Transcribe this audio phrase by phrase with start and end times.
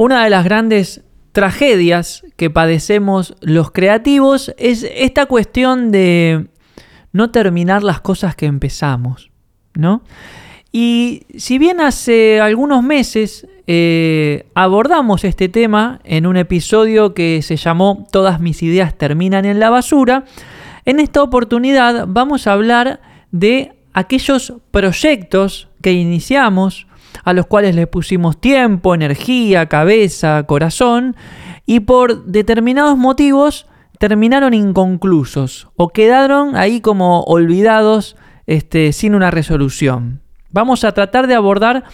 [0.00, 6.46] Una de las grandes tragedias que padecemos los creativos es esta cuestión de
[7.12, 9.30] no terminar las cosas que empezamos,
[9.74, 10.02] ¿no?
[10.72, 17.56] Y si bien hace algunos meses eh, abordamos este tema en un episodio que se
[17.56, 20.24] llamó Todas mis ideas terminan en la basura,
[20.86, 26.86] en esta oportunidad vamos a hablar de aquellos proyectos que iniciamos,
[27.24, 31.16] a los cuales le pusimos tiempo, energía, cabeza, corazón,
[31.66, 33.66] y por determinados motivos
[33.98, 40.22] terminaron inconclusos o quedaron ahí como olvidados este, sin una resolución.
[40.50, 41.84] Vamos a tratar de abordar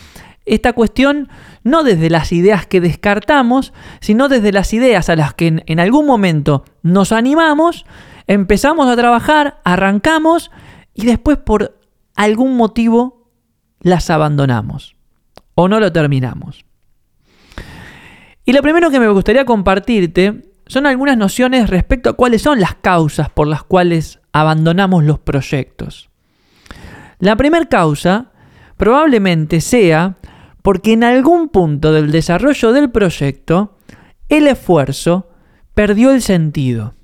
[0.47, 1.29] esta cuestión
[1.65, 5.81] no desde las ideas que descartamos, sino desde las ideas a las que en, en
[5.81, 7.85] algún momento nos animamos,
[8.29, 10.53] empezamos a trabajar, arrancamos
[10.95, 11.79] y después por
[12.15, 13.31] algún motivo
[13.81, 14.96] las abandonamos
[15.57, 16.65] o no lo terminamos.
[18.45, 22.77] Y lo primero que me gustaría compartirte son algunas nociones respecto a cuáles son las
[22.77, 26.11] causas por las cuales abandonamos los proyectos.
[27.19, 28.31] La primera causa
[28.77, 30.17] probablemente sea
[30.63, 33.79] porque en algún punto del desarrollo del proyecto
[34.29, 35.31] el esfuerzo
[35.75, 36.95] perdió el sentido.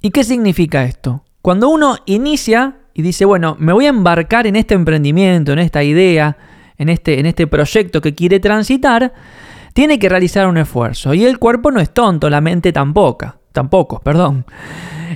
[0.00, 1.24] ¿Y qué significa esto?
[1.40, 5.82] Cuando uno inicia y dice, bueno, me voy a embarcar en este emprendimiento, en esta
[5.82, 6.36] idea,
[6.78, 9.12] en este, en este proyecto que quiere transitar,
[9.74, 11.14] tiene que realizar un esfuerzo.
[11.14, 14.46] Y el cuerpo no es tonto, la mente tampoco, tampoco, perdón.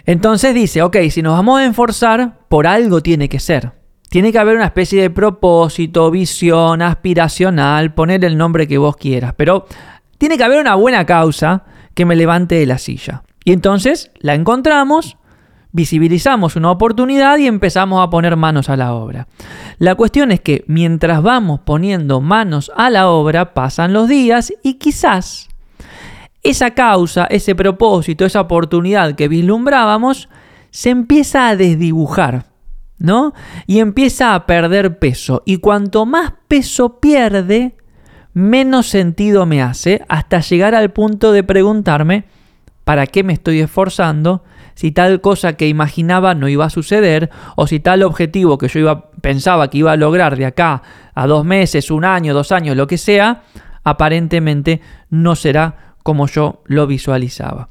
[0.05, 3.73] Entonces dice, ok, si nos vamos a enforzar, por algo tiene que ser.
[4.09, 9.33] Tiene que haber una especie de propósito, visión, aspiracional, poner el nombre que vos quieras,
[9.37, 9.67] pero
[10.19, 13.23] tiene que haber una buena causa que me levante de la silla.
[13.45, 15.17] Y entonces la encontramos,
[15.73, 19.27] visibilizamos una oportunidad y empezamos a poner manos a la obra.
[19.79, 24.75] La cuestión es que mientras vamos poniendo manos a la obra, pasan los días y
[24.75, 25.49] quizás
[26.43, 30.29] esa causa, ese propósito, esa oportunidad que vislumbrábamos,
[30.71, 32.47] se empieza a desdibujar,
[32.99, 33.33] ¿no?
[33.67, 35.43] Y empieza a perder peso.
[35.47, 37.77] Y cuanto más peso pierde,
[38.35, 42.25] menos sentido me hace, hasta llegar al punto de preguntarme,
[42.85, 44.43] ¿para qué me estoy esforzando?
[44.75, 48.81] Si tal cosa que imaginaba no iba a suceder o si tal objetivo que yo
[48.81, 50.83] iba, pensaba que iba a lograr de acá
[51.15, 53.43] a dos meses, un año, dos años, lo que sea,
[53.85, 57.71] aparentemente no será como yo lo visualizaba.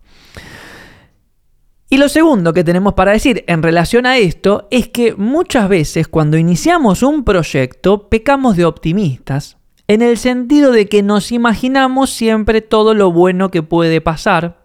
[1.89, 6.07] Y lo segundo que tenemos para decir en relación a esto es que muchas veces
[6.07, 9.57] cuando iniciamos un proyecto pecamos de optimistas,
[9.89, 14.60] en el sentido de que nos imaginamos siempre todo lo bueno que puede pasar,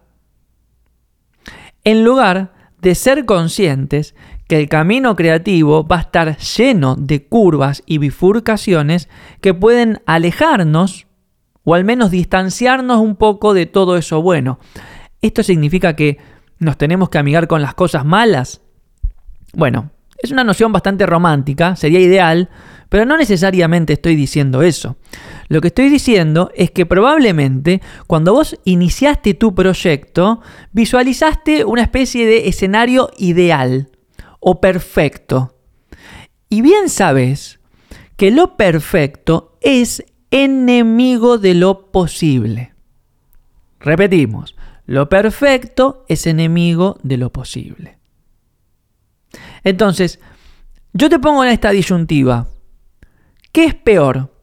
[1.87, 4.13] en lugar de ser conscientes
[4.49, 9.07] que el camino creativo va a estar lleno de curvas y bifurcaciones
[9.39, 11.07] que pueden alejarnos
[11.63, 14.59] o al menos distanciarnos un poco de todo eso bueno.
[15.21, 16.17] ¿Esto significa que
[16.59, 18.59] nos tenemos que amigar con las cosas malas?
[19.53, 22.49] Bueno, es una noción bastante romántica, sería ideal,
[22.89, 24.97] pero no necesariamente estoy diciendo eso.
[25.47, 30.41] Lo que estoy diciendo es que probablemente cuando vos iniciaste tu proyecto,
[30.71, 33.89] visualizaste una especie de escenario ideal
[34.39, 35.55] o perfecto.
[36.49, 37.59] Y bien sabes
[38.15, 42.73] que lo perfecto es enemigo de lo posible.
[43.79, 47.97] Repetimos, lo perfecto es enemigo de lo posible.
[49.63, 50.19] Entonces,
[50.93, 52.47] yo te pongo en esta disyuntiva.
[53.51, 54.33] ¿Qué es peor?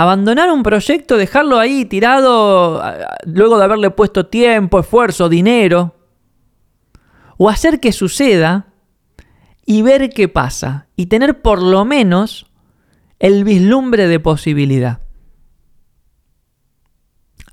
[0.00, 2.80] ¿Abandonar un proyecto, dejarlo ahí tirado
[3.24, 5.96] luego de haberle puesto tiempo, esfuerzo, dinero?
[7.36, 8.68] ¿O hacer que suceda
[9.66, 10.86] y ver qué pasa?
[10.94, 12.46] Y tener por lo menos
[13.18, 15.00] el vislumbre de posibilidad.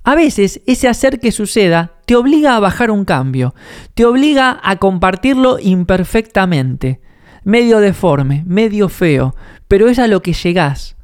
[0.04, 3.56] A veces ese hacer que suceda te obliga a bajar un cambio,
[3.96, 7.02] te obliga a compartirlo imperfectamente,
[7.44, 9.36] medio deforme, medio feo,
[9.68, 10.96] pero es a lo que llegás.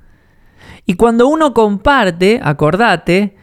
[0.92, 3.38] Y cuando uno comparte, acordate,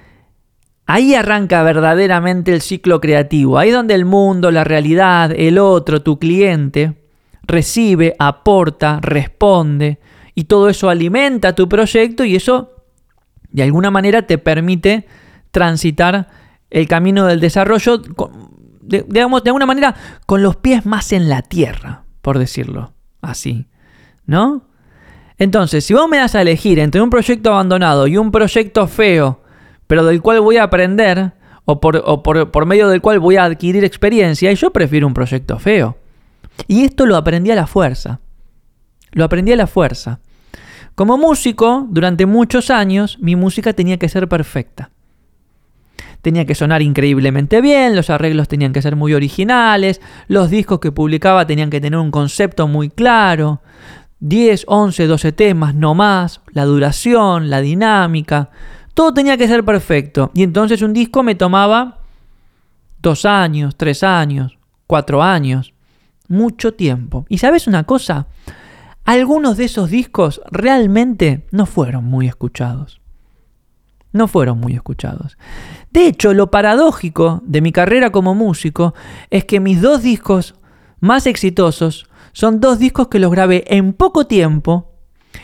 [0.85, 6.19] ahí arranca verdaderamente el ciclo creativo, ahí donde el mundo, la realidad, el otro, tu
[6.19, 7.09] cliente,
[7.45, 9.99] recibe, aporta, responde,
[10.35, 12.85] y todo eso alimenta tu proyecto y eso
[13.49, 15.07] de alguna manera te permite
[15.51, 16.29] transitar
[16.69, 18.03] el camino del desarrollo,
[18.83, 19.95] digamos, de alguna manera
[20.27, 22.93] con los pies más en la tierra por decirlo
[23.23, 23.69] así,
[24.27, 24.68] ¿no?
[25.39, 29.41] Entonces, si vos me das a elegir entre un proyecto abandonado y un proyecto feo,
[29.87, 31.33] pero del cual voy a aprender,
[31.65, 35.97] o por, medio del cual voy a adquirir experiencia, yo prefiero un proyecto feo.
[36.67, 38.21] Y esto lo aprendí a la fuerza.
[39.13, 40.21] Lo aprendí a la fuerza.
[40.95, 44.91] Como músico, durante muchos años, mi música tenía que ser perfecta.
[46.21, 50.91] tenía que sonar increíblemente bien, los arreglos tenían que ser muy originales, los discos que
[50.91, 53.63] publicaba tenían que tener un concepto muy claro,
[54.21, 58.51] 10, 11, 12 temas, no más, la duración, la dinámica,
[58.95, 60.31] todo tenía que ser perfecto.
[60.35, 61.99] Y entonces un disco me tomaba
[63.01, 65.73] dos años, tres años, cuatro años,
[66.27, 67.25] mucho tiempo.
[67.29, 68.27] ¿Y sabes una cosa?
[69.05, 73.01] Algunos de esos discos realmente no fueron muy escuchados.
[74.13, 75.39] No fueron muy escuchados.
[75.93, 78.95] De hecho, lo paradójico de mi carrera como músico
[79.31, 80.57] es que mis dos discos
[81.01, 82.08] más exitosos
[82.39, 84.93] son dos discos que los grabé en poco tiempo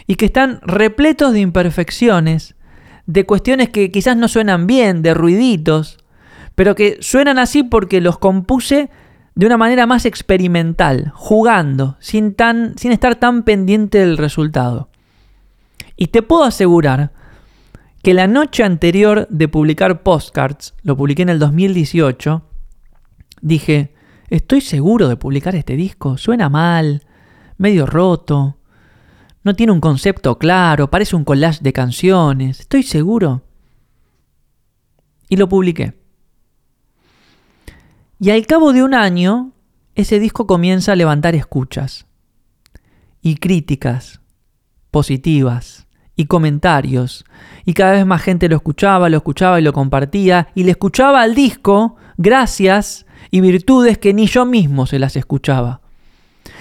[0.06, 2.54] y que están repletos de imperfecciones
[3.06, 5.98] de cuestiones que quizás no suenan bien, de ruiditos,
[6.54, 8.90] pero que suenan así porque los compuse
[9.34, 14.88] de una manera más experimental, jugando, sin, tan, sin estar tan pendiente del resultado.
[15.96, 17.10] Y te puedo asegurar
[18.04, 22.44] que la noche anterior de publicar Postcards, lo publiqué en el 2018,
[23.40, 23.93] dije,
[24.28, 27.06] estoy seguro de publicar este disco, suena mal,
[27.58, 28.58] medio roto,
[29.44, 32.60] no tiene un concepto claro, parece un collage de canciones.
[32.60, 33.42] Estoy seguro.
[35.28, 36.00] Y lo publiqué.
[38.18, 39.52] Y al cabo de un año,
[39.94, 42.06] ese disco comienza a levantar escuchas.
[43.20, 44.22] Y críticas
[44.90, 45.88] positivas.
[46.16, 47.26] Y comentarios.
[47.66, 50.48] Y cada vez más gente lo escuchaba, lo escuchaba y lo compartía.
[50.54, 53.03] Y le escuchaba al disco gracias
[53.34, 55.80] y virtudes que ni yo mismo se las escuchaba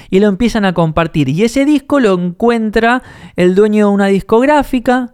[0.09, 1.29] y lo empiezan a compartir.
[1.29, 3.03] Y ese disco lo encuentra
[3.35, 5.13] el dueño de una discográfica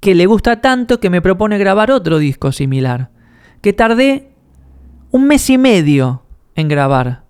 [0.00, 3.10] que le gusta tanto que me propone grabar otro disco similar,
[3.60, 4.30] que tardé
[5.10, 6.22] un mes y medio
[6.54, 7.24] en grabar.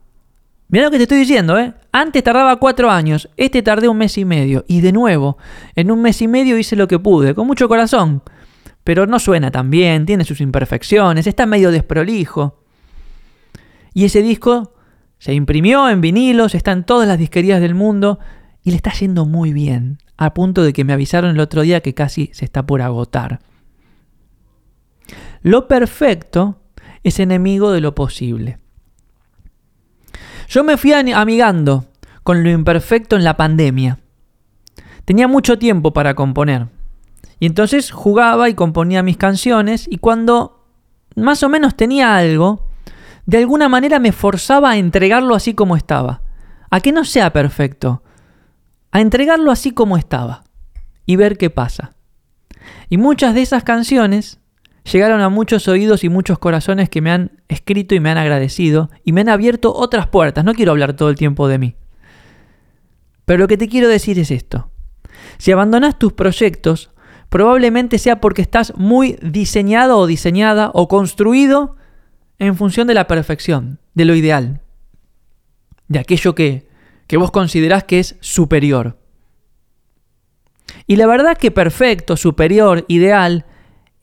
[0.69, 1.75] Mira lo que te estoy diciendo, ¿eh?
[1.91, 4.64] Antes tardaba cuatro años, este tardé un mes y medio.
[4.69, 5.37] Y de nuevo,
[5.75, 8.23] en un mes y medio hice lo que pude, con mucho corazón.
[8.84, 12.62] Pero no suena tan bien, tiene sus imperfecciones, está medio desprolijo.
[13.94, 14.75] Y ese disco
[15.19, 18.19] se imprimió en vinilos, está en todas las disquerías del mundo
[18.62, 21.81] y le está yendo muy bien, a punto de que me avisaron el otro día
[21.81, 23.40] que casi se está por agotar.
[25.43, 26.61] Lo perfecto
[27.02, 28.58] es enemigo de lo posible.
[30.49, 31.87] Yo me fui amigando
[32.23, 33.99] con lo imperfecto en la pandemia.
[35.05, 36.69] Tenía mucho tiempo para componer.
[37.43, 40.65] Y entonces jugaba y componía mis canciones y cuando
[41.17, 42.69] más o menos tenía algo,
[43.27, 46.23] de alguna manera me forzaba a entregarlo así como estaba.
[46.71, 48.05] A que no sea perfecto.
[48.93, 50.44] A entregarlo así como estaba.
[51.05, 51.97] Y ver qué pasa.
[52.89, 54.38] Y muchas de esas canciones
[54.85, 58.88] llegaron a muchos oídos y muchos corazones que me han escrito y me han agradecido
[59.05, 60.45] y me han abierto otras puertas.
[60.45, 61.75] No quiero hablar todo el tiempo de mí.
[63.25, 64.71] Pero lo que te quiero decir es esto.
[65.38, 66.92] Si abandonas tus proyectos,
[67.32, 71.76] probablemente sea porque estás muy diseñado o diseñada o construido
[72.38, 74.61] en función de la perfección, de lo ideal,
[75.88, 76.69] de aquello que,
[77.06, 78.99] que vos considerás que es superior.
[80.87, 83.46] Y la verdad que perfecto, superior, ideal,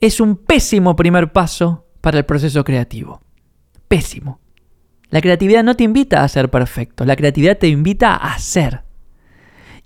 [0.00, 3.22] es un pésimo primer paso para el proceso creativo.
[3.86, 4.40] Pésimo.
[5.08, 8.82] La creatividad no te invita a ser perfecto, la creatividad te invita a ser.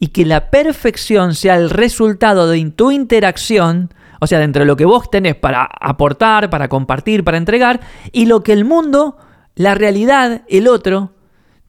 [0.05, 3.89] Y que la perfección sea el resultado de tu interacción
[4.21, 7.81] o sea, de lo que vos tenés para aportar, para compartir, para entregar,
[8.13, 9.17] y lo que el mundo,
[9.55, 11.13] la realidad, el otro,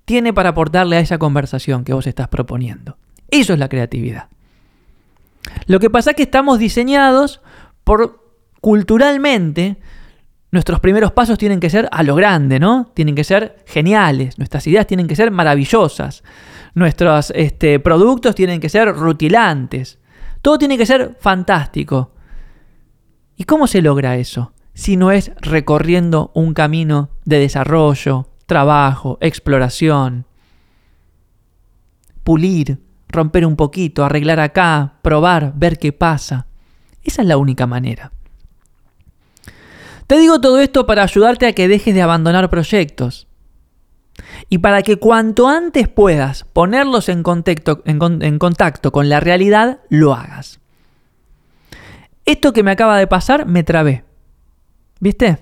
[0.03, 2.98] tiene para aportarle a esa conversación que vos estás proponiendo.
[3.29, 4.27] Eso es la creatividad.
[5.65, 7.41] Lo que pasa es que estamos diseñados
[7.86, 8.24] por
[8.59, 9.77] culturalmente,
[10.51, 12.91] nuestros primeros pasos tienen que ser a lo grande, ¿no?
[12.93, 16.24] Tienen que ser geniales, nuestras ideas tienen que ser maravillosas,
[16.75, 19.98] nuestros este, productos tienen que ser rutilantes,
[20.41, 22.12] todo tiene que ser fantástico.
[23.36, 24.53] ¿Y cómo se logra eso?
[24.74, 30.25] Si no es recorriendo un camino de desarrollo, trabajo, exploración,
[32.24, 36.48] pulir, romper un poquito, arreglar acá, probar, ver qué pasa.
[37.03, 38.12] Esa es la única manera.
[40.08, 43.27] Te digo todo esto para ayudarte a que dejes de abandonar proyectos.
[44.49, 50.13] Y para que cuanto antes puedas ponerlos en contacto, en contacto con la realidad, lo
[50.13, 50.59] hagas.
[52.25, 54.03] Esto que me acaba de pasar, me trabé.
[54.99, 55.37] ¿Viste?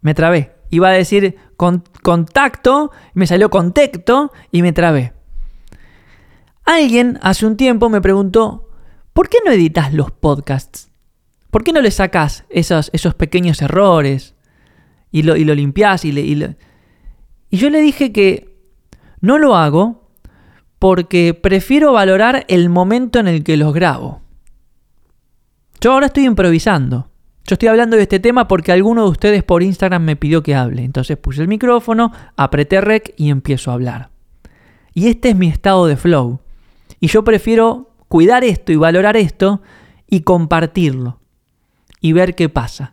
[0.00, 0.54] Me trabé.
[0.70, 5.12] Iba a decir contacto, me salió contacto y me trabé.
[6.64, 8.68] Alguien hace un tiempo me preguntó,
[9.12, 10.90] ¿por qué no editas los podcasts?
[11.50, 14.36] ¿Por qué no le sacas esos, pequeños errores
[15.10, 16.04] y lo, limpias?
[16.04, 16.56] Y, y
[17.56, 18.54] yo le dije que
[19.20, 20.08] no lo hago
[20.78, 24.22] porque prefiero valorar el momento en el que los grabo.
[25.80, 27.08] Yo ahora estoy improvisando.
[27.44, 30.54] Yo estoy hablando de este tema porque alguno de ustedes por Instagram me pidió que
[30.54, 30.84] hable.
[30.84, 34.10] Entonces puse el micrófono, apreté rec y empiezo a hablar.
[34.94, 36.40] Y este es mi estado de flow.
[37.00, 39.62] Y yo prefiero cuidar esto y valorar esto
[40.08, 41.18] y compartirlo.
[42.00, 42.92] Y ver qué pasa.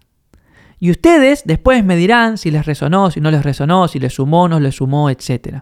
[0.79, 4.48] Y ustedes después me dirán si les resonó, si no les resonó, si les sumó,
[4.48, 5.62] no les sumó, etc.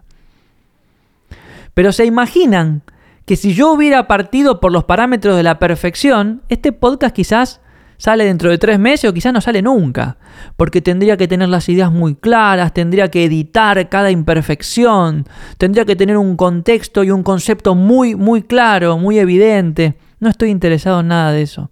[1.74, 2.82] Pero se imaginan
[3.24, 7.60] que si yo hubiera partido por los parámetros de la perfección, este podcast quizás
[7.98, 10.18] sale dentro de tres meses o quizás no sale nunca,
[10.56, 15.24] porque tendría que tener las ideas muy claras, tendría que editar cada imperfección,
[15.58, 19.96] tendría que tener un contexto y un concepto muy, muy claro, muy evidente.
[20.20, 21.70] No estoy interesado en nada de eso.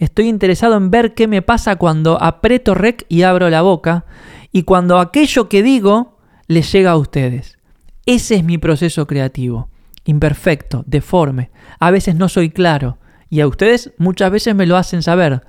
[0.00, 4.06] Estoy interesado en ver qué me pasa cuando aprieto rec y abro la boca
[4.50, 6.16] y cuando aquello que digo
[6.46, 7.58] les llega a ustedes.
[8.06, 9.68] Ese es mi proceso creativo.
[10.06, 11.50] Imperfecto, deforme.
[11.78, 12.96] A veces no soy claro
[13.28, 15.42] y a ustedes muchas veces me lo hacen saber.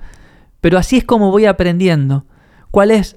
[0.60, 2.26] Pero así es como voy aprendiendo
[2.70, 3.16] cuál es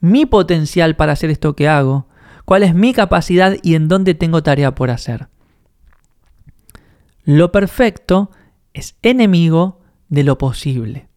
[0.00, 2.06] mi potencial para hacer esto que hago,
[2.44, 5.28] cuál es mi capacidad y en dónde tengo tarea por hacer.
[7.24, 8.30] Lo perfecto
[8.74, 11.08] es enemigo de lo posible.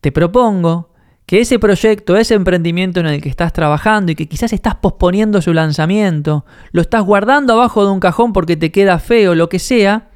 [0.00, 0.92] Te propongo
[1.26, 5.40] que ese proyecto, ese emprendimiento en el que estás trabajando y que quizás estás posponiendo
[5.40, 9.58] su lanzamiento, lo estás guardando abajo de un cajón porque te queda feo, lo que
[9.58, 10.10] sea,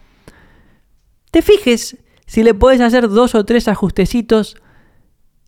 [1.31, 4.57] te fijes si le puedes hacer dos o tres ajustecitos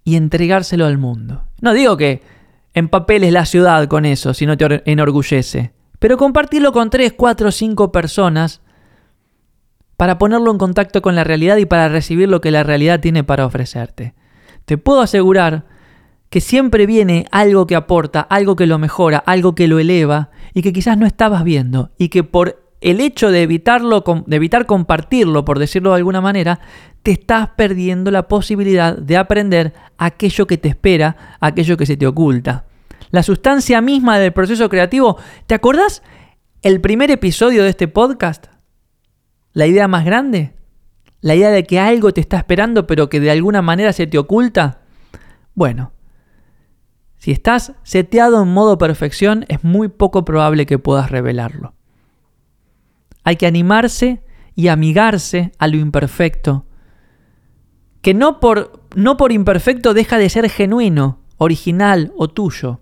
[0.04, 1.44] y entregárselo al mundo.
[1.60, 2.22] No digo que
[2.72, 7.90] empapeles la ciudad con eso si no te enorgullece, pero compartirlo con tres, cuatro, cinco
[7.90, 8.62] personas
[9.98, 13.24] para ponerlo en contacto con la realidad y para recibir lo que la realidad tiene
[13.24, 14.14] para ofrecerte.
[14.64, 15.64] Te puedo asegurar
[16.30, 20.62] que siempre viene algo que aporta, algo que lo mejora, algo que lo eleva y
[20.62, 25.44] que quizás no estabas viendo y que por el hecho de evitarlo, de evitar compartirlo,
[25.44, 26.60] por decirlo de alguna manera,
[27.02, 32.06] te estás perdiendo la posibilidad de aprender aquello que te espera, aquello que se te
[32.06, 32.66] oculta.
[33.10, 36.04] La sustancia misma del proceso creativo, ¿te acordás
[36.62, 38.46] el primer episodio de este podcast?
[39.58, 40.54] La idea más grande,
[41.20, 44.16] la idea de que algo te está esperando pero que de alguna manera se te
[44.16, 44.82] oculta.
[45.52, 45.90] Bueno,
[47.16, 51.74] si estás seteado en modo perfección, es muy poco probable que puedas revelarlo.
[53.24, 54.22] Hay que animarse
[54.54, 56.64] y amigarse a lo imperfecto.
[58.00, 62.78] Que no por, no por imperfecto deja de ser genuino, original o tuyo.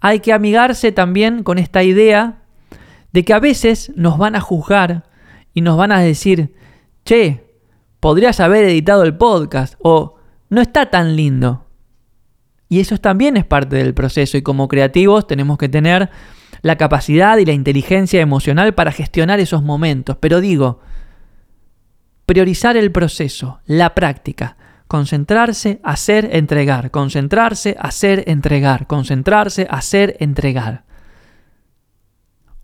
[0.00, 2.37] Hay que amigarse también con esta idea
[3.18, 5.02] de que a veces nos van a juzgar
[5.52, 6.54] y nos van a decir,
[7.04, 7.52] che,
[7.98, 10.14] podrías haber editado el podcast o
[10.50, 11.66] no está tan lindo.
[12.68, 16.10] Y eso también es parte del proceso y como creativos tenemos que tener
[16.62, 20.16] la capacidad y la inteligencia emocional para gestionar esos momentos.
[20.20, 20.78] Pero digo,
[22.24, 24.56] priorizar el proceso, la práctica,
[24.86, 30.84] concentrarse, hacer, entregar, concentrarse, hacer, entregar, concentrarse, hacer, entregar.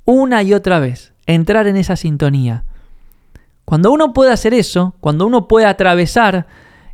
[0.04, 2.64] Una y otra vez, entrar en esa sintonía.
[3.64, 6.46] Cuando uno puede hacer eso, cuando uno puede atravesar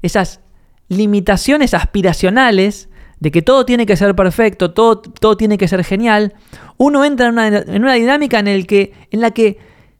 [0.03, 0.41] esas
[0.89, 2.89] limitaciones aspiracionales,
[3.21, 6.35] de que todo tiene que ser perfecto, todo, todo tiene que ser genial,
[6.79, 9.59] uno entra en una, dinámica en, el que, en la que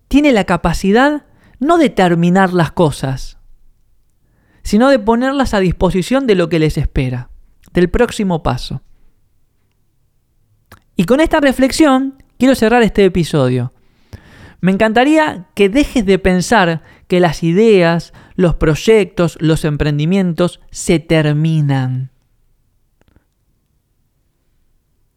[0.09, 1.27] tiene la capacidad
[1.59, 3.39] no de terminar las cosas,
[4.63, 7.29] sino de ponerlas a disposición de lo que les espera,
[7.75, 8.83] del próximo paso.
[10.97, 13.73] Y con esta reflexión quiero cerrar este episodio.
[14.61, 22.11] Me encantaría que dejes de pensar que las ideas, los proyectos, los emprendimientos se terminan.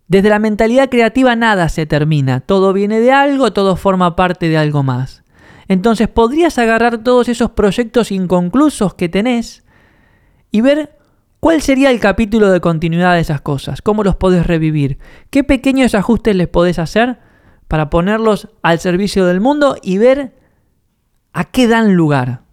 [0.07, 4.57] Desde la mentalidad creativa nada se termina, todo viene de algo, todo forma parte de
[4.57, 5.23] algo más.
[5.69, 9.63] Entonces podrías agarrar todos esos proyectos inconclusos que tenés
[10.51, 10.97] y ver
[11.43, 14.97] cuál sería el capítulo de continuidad de esas cosas, cómo los podés revivir,
[15.29, 17.19] qué pequeños ajustes les podés hacer
[17.67, 20.38] para ponerlos al servicio del mundo y ver
[21.33, 22.43] a qué dan lugar.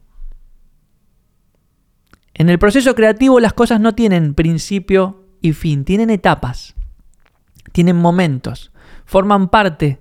[2.35, 6.75] En el proceso creativo las cosas no tienen principio y fin, tienen etapas
[7.70, 8.73] tienen momentos,
[9.04, 10.00] forman parte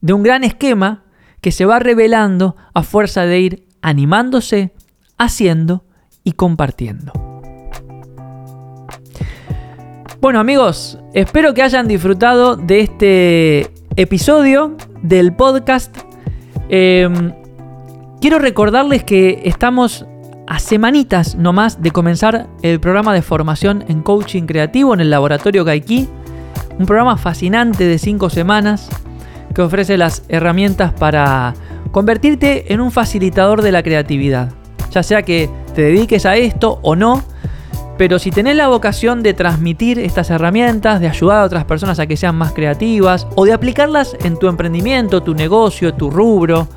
[0.00, 1.04] de un gran esquema
[1.40, 4.74] que se va revelando a fuerza de ir animándose,
[5.16, 5.84] haciendo
[6.24, 7.25] y compartiendo.
[10.26, 15.96] Bueno amigos, espero que hayan disfrutado de este episodio del podcast.
[16.68, 17.32] Em,
[18.20, 20.04] quiero recordarles que estamos
[20.48, 25.64] a semanitas nomás de comenzar el programa de formación en coaching creativo en el laboratorio
[25.64, 26.08] Gaiki.
[26.76, 28.88] Un programa fascinante de 5 semanas
[29.54, 31.54] que ofrece las herramientas para
[31.92, 34.52] convertirte en un facilitador de la creatividad.
[34.90, 37.22] Ya sea que te dediques a esto o no,
[37.98, 42.06] pero si tenés la vocación de transmitir estas herramientas, de ayudar a otras personas a
[42.06, 46.68] que sean más creativas o de aplicarlas en tu emprendimiento, tu negocio, tu rubro,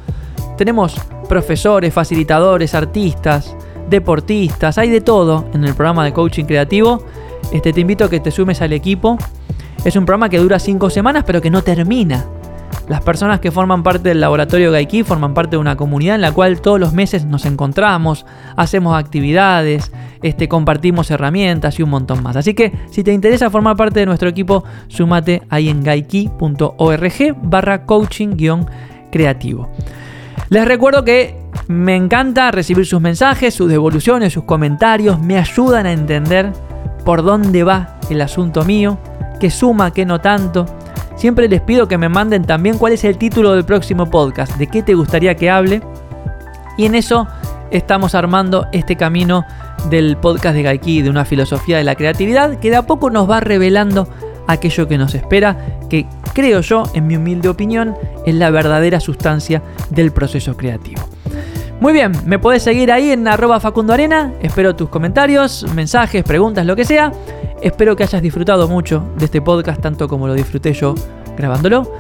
[0.57, 0.95] tenemos
[1.27, 3.55] profesores, facilitadores, artistas,
[3.89, 7.03] deportistas, hay de todo en el programa de coaching creativo.
[7.51, 9.17] Este, te invito a que te sumes al equipo.
[9.83, 12.25] Es un programa que dura cinco semanas pero que no termina.
[12.89, 16.31] Las personas que forman parte del laboratorio Gaiki forman parte de una comunidad en la
[16.31, 19.91] cual todos los meses nos encontramos, hacemos actividades,
[20.23, 22.35] este, compartimos herramientas y un montón más.
[22.35, 27.85] Así que si te interesa formar parte de nuestro equipo, sumate ahí en gaiki.org barra
[27.85, 29.69] coaching-creativo.
[30.49, 31.35] Les recuerdo que
[31.67, 36.51] me encanta recibir sus mensajes, sus devoluciones, sus comentarios, me ayudan a entender
[37.05, 38.97] por dónde va el asunto mío,
[39.39, 40.65] qué suma, qué no tanto.
[41.19, 44.67] Siempre les pido que me manden también cuál es el título del próximo podcast, de
[44.67, 45.81] qué te gustaría que hable.
[46.77, 47.27] Y en eso
[47.71, 49.43] estamos armando este camino
[49.89, 53.29] del podcast de Gaiki, de una filosofía de la creatividad, que de a poco nos
[53.29, 54.07] va revelando
[54.47, 55.57] aquello que nos espera,
[55.89, 61.01] que creo yo, en mi humilde opinión, es la verdadera sustancia del proceso creativo.
[61.81, 64.31] Muy bien, me puedes seguir ahí en arroba Facundo Arena.
[64.41, 67.11] Espero tus comentarios, mensajes, preguntas, lo que sea.
[67.61, 70.95] Espero que hayas disfrutado mucho de este podcast, tanto como lo disfruté yo
[71.37, 71.91] grabándolo.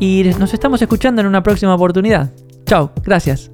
[0.00, 2.30] Y nos estamos escuchando en una próxima oportunidad.
[2.64, 3.50] Chao, gracias.